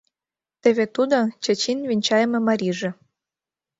Теве 0.61 0.85
тудо— 0.95 1.17
Чачин 1.43 1.79
венчайыме 1.89 2.39
марийже. 2.47 2.89